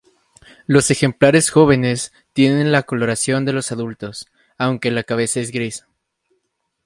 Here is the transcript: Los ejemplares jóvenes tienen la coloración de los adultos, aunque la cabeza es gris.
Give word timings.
Los 0.65 0.89
ejemplares 0.89 1.51
jóvenes 1.51 2.11
tienen 2.33 2.71
la 2.71 2.81
coloración 2.81 3.45
de 3.45 3.53
los 3.53 3.71
adultos, 3.71 4.25
aunque 4.57 4.89
la 4.89 5.03
cabeza 5.03 5.39
es 5.41 5.51
gris. 5.51 5.85